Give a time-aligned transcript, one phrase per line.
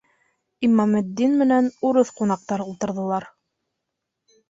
[0.67, 3.33] Имаметдин менән урыҫ ҡунаҡтар ултырырҙар.